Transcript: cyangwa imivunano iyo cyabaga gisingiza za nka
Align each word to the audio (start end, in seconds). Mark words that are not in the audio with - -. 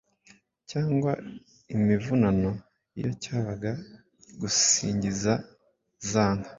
cyangwa 0.69 1.11
imivunano 1.75 2.51
iyo 2.99 3.11
cyabaga 3.23 3.71
gisingiza 4.39 5.33
za 6.09 6.25
nka 6.35 6.49